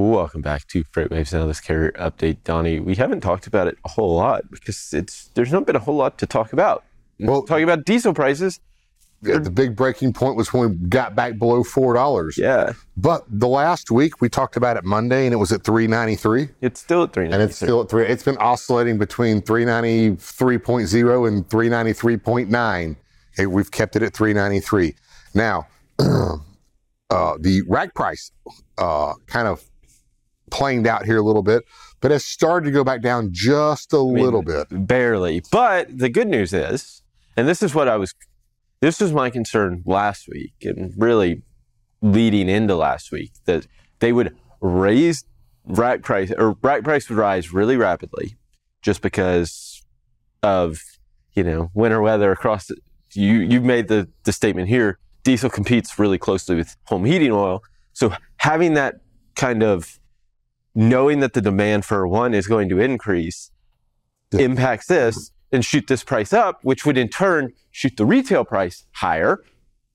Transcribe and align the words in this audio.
Welcome 0.00 0.42
back 0.42 0.66
to 0.68 0.84
FreightWaves 0.84 1.32
Now 1.32 1.46
This 1.46 1.58
Carrier 1.58 1.90
Update, 1.92 2.44
Donny. 2.44 2.80
We 2.80 2.96
haven't 2.96 3.22
talked 3.22 3.46
about 3.46 3.66
it 3.66 3.78
a 3.82 3.88
whole 3.88 4.14
lot 4.14 4.42
because 4.50 4.92
it's 4.92 5.28
there's 5.32 5.50
not 5.50 5.64
been 5.64 5.74
a 5.74 5.78
whole 5.78 5.96
lot 5.96 6.18
to 6.18 6.26
talk 6.26 6.52
about. 6.52 6.84
Well- 7.18 7.44
talking 7.44 7.64
about 7.64 7.86
diesel 7.86 8.12
prices, 8.12 8.60
Yeah, 9.22 9.38
the 9.38 9.48
big 9.50 9.74
breaking 9.74 10.12
point 10.12 10.36
was 10.36 10.52
when 10.52 10.68
we 10.68 10.76
got 10.90 11.14
back 11.14 11.38
below 11.38 11.64
four 11.64 11.94
dollars. 11.94 12.36
yeah, 12.36 12.74
But 12.98 13.24
the 13.26 13.48
last 13.48 13.90
week 13.90 14.20
we 14.20 14.28
talked 14.28 14.54
about 14.58 14.76
it 14.76 14.84
Monday 14.84 15.24
and 15.24 15.32
it 15.32 15.38
was 15.38 15.50
at 15.50 15.64
three 15.64 15.86
ninety 15.86 16.14
three. 16.14 16.50
it's 16.60 16.78
still 16.78 17.04
at 17.04 17.14
three. 17.14 17.24
And 17.30 17.40
it's 17.40 17.56
still 17.56 17.80
at 17.80 17.88
three. 17.88 18.04
It's 18.06 18.22
been 18.22 18.36
oscillating 18.36 18.98
between 18.98 19.40
393.0 19.40 21.26
and 21.26 21.48
393.9. 21.48 22.96
Okay, 23.32 23.46
we've 23.46 23.70
kept 23.70 23.96
it 23.96 24.02
at 24.02 24.12
393. 24.12 24.94
Now, 25.32 25.66
uh, 25.98 26.36
the 27.40 27.62
rack 27.66 27.94
price 27.94 28.30
uh, 28.76 29.14
kind 29.26 29.48
of 29.48 29.64
planed 30.56 30.86
out 30.86 31.04
here 31.04 31.18
a 31.18 31.22
little 31.22 31.42
bit, 31.42 31.64
but 32.00 32.10
has 32.10 32.24
started 32.24 32.64
to 32.64 32.72
go 32.72 32.82
back 32.82 33.02
down 33.02 33.28
just 33.30 33.92
a 33.92 33.98
little 33.98 34.42
bit. 34.42 34.66
barely. 34.70 35.42
But 35.52 35.98
the 35.98 36.08
good 36.08 36.28
news 36.28 36.54
is, 36.54 37.02
and 37.36 37.46
this 37.46 37.62
is 37.62 37.74
what 37.74 37.88
I 37.88 37.98
was, 37.98 38.14
this 38.80 38.98
was 38.98 39.12
my 39.12 39.28
concern 39.28 39.82
last 39.84 40.26
week, 40.28 40.54
and 40.62 40.94
really 40.96 41.42
leading 42.00 42.48
into 42.48 42.74
last 42.74 43.12
week, 43.12 43.32
that 43.44 43.66
they 43.98 44.14
would 44.14 44.34
raise 44.62 45.24
rack 45.66 46.02
price 46.02 46.32
or 46.38 46.56
rack 46.62 46.84
price 46.84 47.10
would 47.10 47.18
rise 47.18 47.52
really 47.52 47.76
rapidly, 47.76 48.36
just 48.80 49.02
because 49.02 49.84
of 50.42 50.80
you 51.34 51.44
know 51.44 51.70
winter 51.74 52.00
weather 52.00 52.32
across. 52.32 52.66
The, 52.66 52.76
you 53.12 53.40
you've 53.40 53.64
made 53.64 53.88
the 53.88 54.08
the 54.24 54.32
statement 54.32 54.68
here. 54.68 54.98
Diesel 55.22 55.50
competes 55.50 55.98
really 55.98 56.18
closely 56.18 56.54
with 56.56 56.76
home 56.84 57.04
heating 57.04 57.32
oil, 57.32 57.62
so 57.92 58.14
having 58.38 58.74
that 58.74 59.00
kind 59.34 59.62
of 59.62 59.98
knowing 60.76 61.18
that 61.20 61.32
the 61.32 61.40
demand 61.40 61.84
for 61.84 62.06
one 62.06 62.34
is 62.34 62.46
going 62.46 62.68
to 62.68 62.78
increase 62.78 63.50
Yeah. 64.32 64.40
impacts 64.42 64.86
this 64.86 65.32
and 65.50 65.64
shoot 65.64 65.86
this 65.88 66.04
price 66.04 66.32
up, 66.32 66.60
which 66.62 66.84
would 66.84 66.98
in 66.98 67.08
turn 67.08 67.52
shoot 67.70 67.96
the 67.96 68.04
retail 68.04 68.44
price 68.44 68.84
higher. 68.92 69.42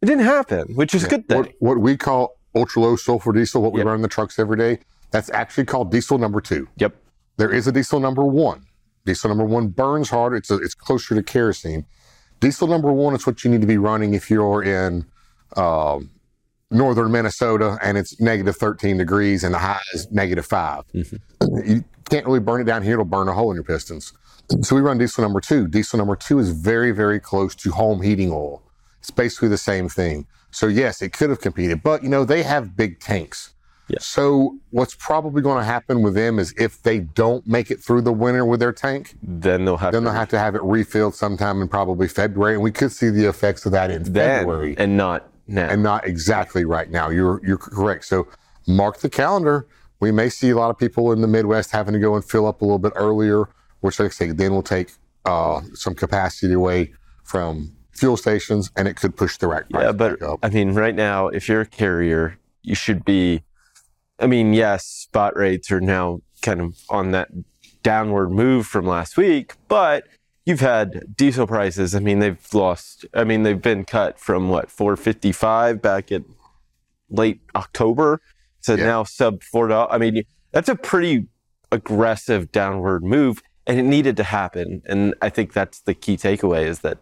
It 0.00 0.06
didn't 0.06 0.24
happen, 0.24 0.74
which 0.74 0.94
is 0.94 1.04
a 1.04 1.08
good 1.08 1.28
thing. 1.28 1.38
What, 1.38 1.52
what 1.58 1.78
we 1.78 1.96
call 1.96 2.38
ultra 2.54 2.80
low 2.82 2.96
sulfur 2.96 3.32
diesel, 3.32 3.60
what 3.62 3.72
we 3.72 3.80
Yep. 3.80 3.86
run 3.86 3.96
in 3.96 4.02
the 4.02 4.08
trucks 4.08 4.38
every 4.38 4.56
day, 4.56 4.78
that's 5.10 5.28
actually 5.30 5.66
called 5.66 5.90
diesel 5.92 6.16
number 6.18 6.40
two. 6.40 6.66
Yep. 6.78 6.94
There 7.36 7.52
is 7.52 7.66
a 7.66 7.72
diesel 7.72 8.00
number 8.00 8.24
one. 8.24 8.64
Diesel 9.04 9.28
number 9.28 9.44
one 9.44 9.68
burns 9.68 10.08
harder. 10.10 10.36
It's 10.36 10.50
a, 10.50 10.56
it's 10.56 10.74
closer 10.74 11.14
to 11.14 11.22
kerosene. 11.22 11.84
Diesel 12.40 12.68
number 12.68 12.90
one 12.92 13.14
is 13.14 13.26
what 13.26 13.44
you 13.44 13.50
need 13.50 13.60
to 13.60 13.66
be 13.66 13.76
running 13.78 14.14
if 14.14 14.30
you're 14.30 14.62
in 14.62 15.04
um 15.56 16.10
northern 16.70 17.10
Minnesota 17.10 17.78
and 17.82 17.98
it's 17.98 18.20
negative 18.20 18.56
13 18.56 18.96
degrees 18.96 19.44
and 19.44 19.54
the 19.54 19.58
high 19.58 19.80
is 19.92 20.10
negative 20.10 20.46
5 20.46 20.84
mm-hmm. 20.94 21.16
You 21.68 21.84
can't 22.08 22.26
really 22.26 22.40
burn 22.40 22.60
it 22.60 22.64
down 22.64 22.82
here; 22.82 22.94
it'll 22.94 23.04
burn 23.04 23.28
a 23.28 23.32
hole 23.32 23.50
in 23.50 23.54
your 23.54 23.64
pistons. 23.64 24.12
So 24.62 24.74
we 24.74 24.82
run 24.82 24.98
diesel 24.98 25.22
number 25.22 25.40
two. 25.40 25.68
Diesel 25.68 25.98
number 25.98 26.16
two 26.16 26.38
is 26.40 26.50
very, 26.50 26.90
very 26.90 27.20
close 27.20 27.54
to 27.56 27.70
home 27.70 28.02
heating 28.02 28.32
oil. 28.32 28.62
It's 28.98 29.10
basically 29.10 29.48
the 29.48 29.58
same 29.58 29.88
thing. 29.88 30.26
So 30.50 30.66
yes, 30.66 31.00
it 31.02 31.12
could 31.12 31.30
have 31.30 31.40
competed, 31.40 31.82
but 31.82 32.02
you 32.02 32.08
know 32.08 32.24
they 32.24 32.42
have 32.42 32.76
big 32.76 32.98
tanks. 32.98 33.54
Yeah. 33.88 33.98
So 34.00 34.58
what's 34.70 34.94
probably 34.94 35.42
going 35.42 35.58
to 35.58 35.64
happen 35.64 36.02
with 36.02 36.14
them 36.14 36.38
is 36.38 36.54
if 36.56 36.82
they 36.82 37.00
don't 37.00 37.44
make 37.46 37.72
it 37.72 37.82
through 37.82 38.02
the 38.02 38.12
winter 38.12 38.44
with 38.44 38.60
their 38.60 38.72
tank, 38.72 39.16
Then 39.20 39.64
they'll 39.64 39.76
have 39.76 39.92
then 39.92 40.02
to 40.02 40.06
they'll 40.06 40.14
have 40.14 40.28
to 40.28 40.38
have 40.38 40.54
it 40.54 40.62
refilled 40.62 41.16
sometime 41.16 41.60
in 41.60 41.68
probably 41.68 42.06
February, 42.06 42.54
and 42.54 42.62
we 42.62 42.70
could 42.70 42.92
see 42.92 43.08
the 43.08 43.28
effects 43.28 43.66
of 43.66 43.72
that 43.72 43.90
in 43.90 44.04
then 44.04 44.40
February, 44.40 44.76
and 44.78 44.96
not 44.96 45.29
now. 45.50 45.68
and 45.68 45.82
not 45.82 46.06
exactly 46.06 46.64
right 46.64 46.90
now. 46.90 47.10
You're 47.10 47.40
you're 47.44 47.58
correct. 47.58 48.04
So 48.04 48.28
mark 48.66 48.98
the 48.98 49.10
calendar. 49.10 49.66
We 50.00 50.12
may 50.12 50.30
see 50.30 50.50
a 50.50 50.56
lot 50.56 50.70
of 50.70 50.78
people 50.78 51.12
in 51.12 51.20
the 51.20 51.28
Midwest 51.28 51.70
having 51.70 51.92
to 51.92 52.00
go 52.00 52.14
and 52.14 52.24
fill 52.24 52.46
up 52.46 52.62
a 52.62 52.64
little 52.64 52.78
bit 52.78 52.92
earlier, 52.96 53.48
which, 53.80 54.00
like 54.00 54.06
I 54.06 54.10
say, 54.10 54.30
then 54.32 54.52
will 54.52 54.62
take 54.62 54.92
uh, 55.26 55.60
some 55.74 55.94
capacity 55.94 56.54
away 56.54 56.94
from 57.24 57.76
fuel 57.92 58.16
stations, 58.16 58.70
and 58.76 58.88
it 58.88 58.94
could 58.94 59.14
push 59.14 59.36
the 59.36 59.46
rack 59.46 59.68
price 59.68 59.84
yeah, 59.84 59.92
but. 59.92 60.18
I 60.42 60.48
mean, 60.48 60.72
right 60.72 60.94
now, 60.94 61.28
if 61.28 61.48
you're 61.48 61.60
a 61.60 61.66
carrier, 61.66 62.38
you 62.62 62.74
should 62.74 63.04
be. 63.04 63.42
I 64.18 64.26
mean, 64.26 64.54
yes, 64.54 64.86
spot 64.86 65.36
rates 65.36 65.70
are 65.70 65.80
now 65.80 66.20
kind 66.42 66.60
of 66.60 66.78
on 66.88 67.10
that 67.10 67.28
downward 67.82 68.30
move 68.30 68.66
from 68.66 68.86
last 68.86 69.16
week, 69.16 69.54
but 69.68 70.04
you've 70.50 70.60
had 70.60 71.16
diesel 71.16 71.46
prices. 71.46 71.94
I 71.94 72.00
mean, 72.00 72.18
they've 72.18 72.46
lost. 72.52 73.06
I 73.14 73.24
mean, 73.24 73.42
they've 73.44 73.60
been 73.62 73.84
cut 73.84 74.18
from 74.18 74.50
what 74.50 74.70
455 74.70 75.80
back 75.80 76.12
in 76.12 76.24
late 77.08 77.40
October 77.56 78.20
to 78.64 78.76
Yeah. 78.76 78.84
now 78.84 79.04
sub 79.04 79.42
four 79.42 79.68
dollars. 79.68 79.88
I 79.92 79.98
mean, 79.98 80.22
that's 80.52 80.68
a 80.68 80.74
pretty 80.76 81.26
aggressive 81.72 82.52
downward 82.52 83.02
move, 83.02 83.40
and 83.66 83.78
it 83.78 83.84
needed 83.84 84.16
to 84.18 84.24
happen. 84.24 84.82
And 84.86 85.14
I 85.22 85.30
think 85.30 85.52
that's 85.54 85.80
the 85.80 85.94
key 85.94 86.16
takeaway 86.16 86.66
is 86.66 86.80
that 86.80 86.98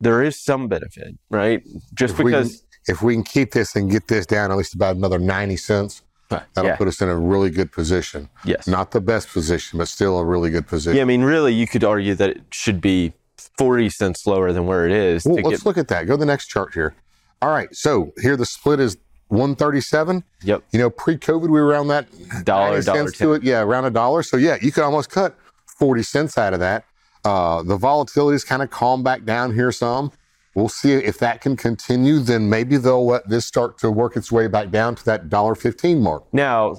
there 0.00 0.22
is 0.22 0.40
some 0.42 0.66
benefit, 0.68 1.16
right? 1.30 1.62
Just 1.94 2.18
If 2.18 2.24
because. 2.24 2.56
can, 2.56 2.60
if 2.86 3.02
we 3.02 3.14
can 3.14 3.22
keep 3.24 3.52
this 3.52 3.74
and 3.76 3.90
get 3.90 4.08
this 4.08 4.26
down 4.26 4.50
at 4.50 4.56
least 4.58 4.74
about 4.74 4.96
another 4.96 5.18
90 5.18 5.56
cents, 5.56 6.02
that'll 6.28 6.64
yeah. 6.64 6.76
put 6.76 6.88
us 6.88 7.00
in 7.00 7.08
a 7.08 7.16
really 7.16 7.50
good 7.50 7.72
position. 7.72 8.28
Yes. 8.44 8.66
Not 8.66 8.90
the 8.90 9.00
best 9.00 9.28
position, 9.28 9.78
but 9.78 9.88
still 9.88 10.18
a 10.18 10.24
really 10.24 10.50
good 10.50 10.66
position. 10.66 10.96
Yeah, 10.96 11.02
I 11.02 11.06
mean, 11.06 11.22
really, 11.22 11.52
you 11.52 11.66
could 11.66 11.84
argue 11.84 12.14
that 12.14 12.30
it 12.30 12.42
should 12.50 12.80
be 12.80 13.12
40 13.58 13.90
cents 13.90 14.26
lower 14.26 14.52
than 14.52 14.66
where 14.66 14.86
it 14.86 14.92
is. 14.92 15.24
Well, 15.24 15.36
to 15.36 15.42
let's 15.42 15.58
get, 15.58 15.66
look 15.66 15.78
at 15.78 15.88
that. 15.88 16.06
Go 16.06 16.14
to 16.14 16.18
the 16.18 16.26
next 16.26 16.46
chart 16.46 16.74
here. 16.74 16.94
All 17.42 17.50
right. 17.50 17.74
So 17.74 18.12
here 18.20 18.36
the 18.36 18.46
split 18.46 18.80
is 18.80 18.96
137. 19.28 20.24
yep, 20.42 20.62
You 20.72 20.78
know, 20.78 20.90
pre-COVID, 20.90 21.42
we 21.42 21.48
were 21.48 21.66
around 21.66 21.88
that 21.88 22.06
Dollar, 22.44 22.72
90 22.72 22.86
dollar 22.86 22.98
cents 22.98 23.18
to 23.18 23.32
it. 23.34 23.42
Yeah, 23.42 23.62
around 23.62 23.84
a 23.84 23.90
dollar. 23.90 24.22
So 24.22 24.36
yeah, 24.36 24.56
you 24.60 24.72
could 24.72 24.84
almost 24.84 25.10
cut 25.10 25.36
40 25.66 26.02
cents 26.02 26.38
out 26.38 26.54
of 26.54 26.60
that. 26.60 26.84
Uh, 27.24 27.62
the 27.62 27.78
volatility's 27.78 28.44
kind 28.44 28.62
of 28.62 28.70
calmed 28.70 29.04
back 29.04 29.24
down 29.24 29.54
here 29.54 29.72
some. 29.72 30.12
We'll 30.54 30.68
see 30.68 30.92
if 30.92 31.18
that 31.18 31.40
can 31.40 31.56
continue. 31.56 32.18
Then 32.20 32.48
maybe 32.48 32.76
they'll 32.76 33.06
let 33.06 33.28
this 33.28 33.44
start 33.44 33.78
to 33.78 33.90
work 33.90 34.16
its 34.16 34.30
way 34.30 34.46
back 34.46 34.70
down 34.70 34.94
to 34.96 35.04
that 35.06 35.28
dollar 35.28 35.54
fifteen 35.54 36.00
mark. 36.00 36.24
Now, 36.32 36.76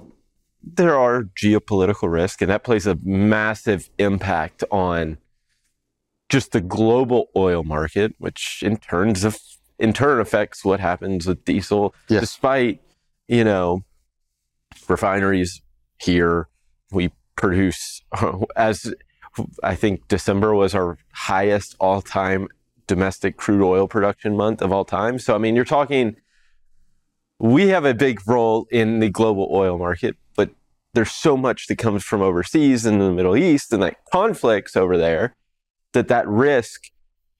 there 0.63 0.97
are 0.97 1.23
geopolitical 1.23 2.11
risk, 2.11 2.41
and 2.41 2.49
that 2.49 2.63
plays 2.63 2.87
a 2.87 2.97
massive 3.03 3.89
impact 3.97 4.63
on 4.71 5.17
just 6.29 6.53
the 6.53 6.61
global 6.61 7.27
oil 7.35 7.63
market, 7.63 8.15
which 8.17 8.61
in 8.63 8.77
turns 8.77 9.23
of 9.23 9.37
in 9.77 9.93
turn 9.93 10.19
affects 10.19 10.63
what 10.63 10.79
happens 10.79 11.27
with 11.27 11.43
diesel. 11.45 11.93
Yes. 12.07 12.21
Despite 12.21 12.81
you 13.27 13.43
know 13.43 13.83
refineries 14.87 15.61
here, 15.99 16.47
we 16.91 17.11
produce 17.35 18.01
as 18.55 18.93
I 19.63 19.75
think 19.75 20.07
December 20.07 20.55
was 20.55 20.73
our 20.73 20.97
highest 21.11 21.75
all 21.79 22.01
time 22.01 22.47
domestic 22.87 23.37
crude 23.37 23.65
oil 23.65 23.87
production 23.87 24.35
month 24.35 24.61
of 24.61 24.71
all 24.71 24.85
time. 24.85 25.19
So 25.19 25.35
I 25.35 25.37
mean, 25.37 25.55
you're 25.55 25.65
talking 25.65 26.15
we 27.39 27.67
have 27.67 27.85
a 27.85 27.93
big 27.93 28.27
role 28.27 28.65
in 28.71 28.99
the 28.99 29.09
global 29.09 29.49
oil 29.51 29.77
market, 29.77 30.15
but 30.35 30.51
there's 30.93 31.11
so 31.11 31.35
much 31.35 31.67
that 31.67 31.77
comes 31.77 32.03
from 32.03 32.21
overseas 32.21 32.85
and 32.85 33.01
the 33.01 33.11
Middle 33.11 33.35
East 33.35 33.73
and 33.73 33.83
that 33.83 33.97
conflicts 34.11 34.75
over 34.75 34.97
there 34.97 35.35
that 35.93 36.07
that 36.07 36.27
risk 36.27 36.85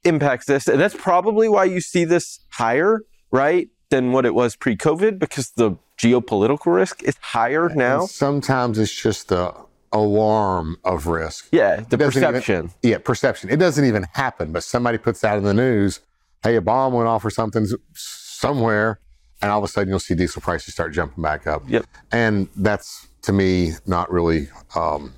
impacts 0.04 0.46
this. 0.46 0.68
And 0.68 0.80
that's 0.80 0.96
probably 0.96 1.48
why 1.48 1.66
you 1.66 1.80
see 1.82 2.06
this 2.06 2.40
higher, 2.50 3.02
right, 3.32 3.70
than 3.90 4.12
what 4.12 4.26
it 4.26 4.34
was 4.34 4.56
pre-COVID 4.56 5.20
because 5.20 5.52
the 5.52 5.78
geopolitical 5.98 6.74
risk 6.74 7.04
is 7.04 7.16
higher 7.22 7.70
now. 7.70 8.02
And 8.02 8.10
sometimes 8.10 8.78
it's 8.78 8.94
just 8.94 9.30
the 9.30 9.54
alarm 9.96 10.78
of 10.84 11.08
risk. 11.08 11.48
Yeah, 11.52 11.78
the 11.90 11.98
doesn't 11.98 12.22
even- 12.22 12.34
perception. 12.34 12.72
Yeah, 12.84 12.98
perception. 13.00 13.50
It 13.50 13.58
doesn't 13.58 13.86
even 13.86 14.04
happen, 14.14 14.52
but 14.52 14.64
somebody 14.64 14.98
puts 14.98 15.22
that 15.22 15.38
in 15.38 15.44
the 15.44 15.54
news. 15.54 16.02
Hey, 16.44 16.56
a 16.58 16.62
bomb 16.62 16.94
went 16.94 17.08
off 17.08 17.24
or 17.26 17.30
something 17.32 17.66
somewhere, 17.94 19.00
and 19.42 19.52
all 19.52 19.58
of 19.60 19.64
a 19.64 19.68
sudden 19.68 19.90
you'll 19.90 20.00
see 20.00 20.14
diesel 20.16 20.42
prices 20.42 20.74
start 20.74 20.94
jumping 20.94 21.24
back 21.24 21.48
up. 21.48 21.64
Yep. 21.68 21.86
And 22.12 22.48
that's 22.56 23.08
to 23.24 23.34
me 23.34 23.72
not 23.88 24.12
really 24.12 24.50
um, 24.76 25.14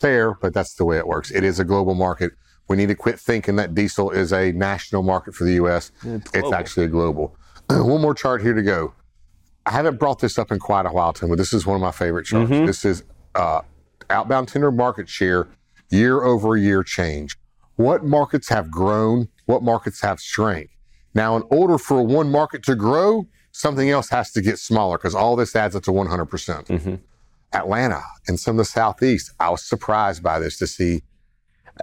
fair, 0.00 0.34
but 0.34 0.54
that's 0.54 0.74
the 0.74 0.84
way 0.84 0.96
it 0.96 1.06
works. 1.06 1.30
It 1.30 1.44
is 1.44 1.60
a 1.60 1.64
global 1.64 1.94
market. 1.94 2.32
We 2.68 2.76
need 2.78 2.88
to 2.88 2.94
quit 2.94 3.20
thinking 3.20 3.56
that 3.56 3.74
diesel 3.74 4.10
is 4.10 4.32
a 4.32 4.52
national 4.52 5.02
market 5.02 5.34
for 5.34 5.44
the 5.44 5.54
U.S. 5.54 5.92
It's 6.02 6.30
It's 6.32 6.52
actually 6.52 6.86
a 6.86 6.88
global. 6.88 7.36
One 7.70 8.00
more 8.00 8.14
chart 8.14 8.40
here 8.40 8.54
to 8.54 8.62
go. 8.62 8.94
I 9.66 9.70
haven't 9.72 9.98
brought 9.98 10.20
this 10.20 10.38
up 10.38 10.50
in 10.52 10.58
quite 10.58 10.86
a 10.86 10.90
while, 10.90 11.12
Tim, 11.12 11.28
but 11.30 11.36
this 11.38 11.52
is 11.52 11.66
one 11.66 11.74
of 11.76 11.82
my 11.82 11.90
favorite 11.90 12.24
charts. 12.24 12.50
Mhm. 12.50 12.66
This 12.66 12.84
is 12.86 13.02
uh, 13.34 13.60
outbound 14.10 14.48
tender 14.48 14.70
market 14.70 15.08
share 15.08 15.48
year 15.90 16.22
over 16.22 16.56
year 16.56 16.82
change. 16.82 17.36
What 17.76 18.04
markets 18.04 18.48
have 18.48 18.70
grown? 18.70 19.28
What 19.46 19.62
markets 19.62 20.00
have 20.02 20.20
shrank? 20.20 20.70
Now, 21.14 21.36
in 21.36 21.42
order 21.50 21.78
for 21.78 22.02
one 22.02 22.30
market 22.30 22.62
to 22.64 22.74
grow, 22.74 23.26
something 23.52 23.90
else 23.90 24.10
has 24.10 24.32
to 24.32 24.40
get 24.40 24.58
smaller 24.58 24.98
because 24.98 25.14
all 25.14 25.36
this 25.36 25.54
adds 25.54 25.76
up 25.76 25.82
to 25.84 25.92
100%. 25.92 26.28
percent 26.28 26.66
Mhm. 26.68 27.00
Atlanta 27.52 28.02
and 28.26 28.38
some 28.40 28.54
of 28.54 28.58
the 28.58 28.64
Southeast, 28.64 29.30
I 29.38 29.50
was 29.50 29.62
surprised 29.64 30.22
by 30.22 30.38
this 30.40 30.58
to 30.58 30.66
see. 30.66 31.02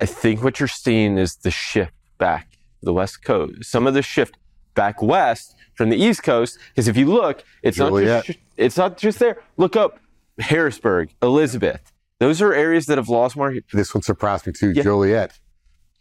I 0.01 0.05
think 0.05 0.43
what 0.43 0.59
you're 0.59 0.67
seeing 0.67 1.17
is 1.17 1.35
the 1.37 1.51
shift 1.51 1.93
back 2.17 2.57
the 2.83 2.93
West 2.93 3.23
Coast. 3.23 3.63
Some 3.65 3.87
of 3.87 3.93
the 3.93 4.01
shift 4.01 4.37
back 4.73 5.01
west 5.01 5.55
from 5.75 5.89
the 5.89 5.95
East 5.97 6.23
Coast. 6.23 6.57
Because 6.69 6.87
if 6.87 6.97
you 6.97 7.05
look, 7.05 7.43
it's 7.63 7.77
not 7.77 7.91
just 8.23 8.39
it's 8.57 8.77
not 8.77 8.97
just 8.97 9.19
there. 9.19 9.41
Look 9.57 9.75
up 9.75 9.99
Harrisburg, 10.39 11.13
Elizabeth. 11.21 11.90
Those 12.21 12.39
are 12.39 12.53
areas 12.53 12.85
that 12.85 12.99
have 12.99 13.09
lost 13.09 13.35
market. 13.35 13.63
This 13.73 13.95
one 13.95 14.03
surprised 14.03 14.45
me 14.45 14.53
too. 14.53 14.73
Yeah. 14.75 14.83
Joliet, 14.83 15.39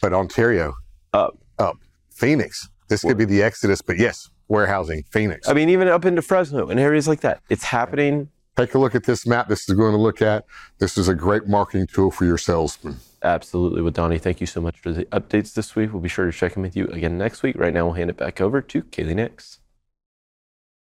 but 0.02 0.12
Ontario, 0.12 0.74
Up. 1.14 1.38
up. 1.58 1.78
Phoenix. 2.10 2.68
This 2.88 3.00
could 3.00 3.16
be 3.16 3.24
the 3.24 3.42
exodus, 3.42 3.80
but 3.80 3.96
yes, 3.96 4.28
warehousing, 4.46 5.04
Phoenix. 5.10 5.48
I 5.48 5.54
mean, 5.54 5.70
even 5.70 5.88
up 5.88 6.04
into 6.04 6.20
Fresno 6.20 6.68
and 6.68 6.78
areas 6.78 7.08
like 7.08 7.20
that. 7.20 7.40
It's 7.48 7.64
happening. 7.64 8.28
Take 8.54 8.74
a 8.74 8.78
look 8.78 8.94
at 8.94 9.04
this 9.04 9.26
map. 9.26 9.48
This 9.48 9.66
is 9.66 9.74
going 9.74 9.92
to 9.92 9.98
look 9.98 10.20
at. 10.20 10.44
This 10.78 10.98
is 10.98 11.08
a 11.08 11.14
great 11.14 11.46
marketing 11.46 11.86
tool 11.86 12.10
for 12.10 12.26
your 12.26 12.36
salesman. 12.36 12.98
Absolutely 13.22 13.80
with 13.80 13.94
Donny. 13.94 14.18
Thank 14.18 14.42
you 14.42 14.46
so 14.46 14.60
much 14.60 14.78
for 14.78 14.92
the 14.92 15.06
updates 15.06 15.54
this 15.54 15.74
week. 15.74 15.90
We'll 15.90 16.02
be 16.02 16.10
sure 16.10 16.26
to 16.26 16.32
check 16.32 16.54
in 16.54 16.60
with 16.60 16.76
you 16.76 16.86
again 16.88 17.16
next 17.16 17.42
week. 17.42 17.56
Right 17.56 17.72
now, 17.72 17.86
we'll 17.86 17.94
hand 17.94 18.10
it 18.10 18.18
back 18.18 18.42
over 18.42 18.60
to 18.60 18.82
Kaylee 18.82 19.14
Nix. 19.14 19.60